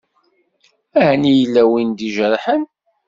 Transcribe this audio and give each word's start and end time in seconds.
Ɛni 1.07 1.31
yella 1.39 1.63
win 1.71 1.91
i 1.93 1.95
d-ijerḥen? 1.97 2.63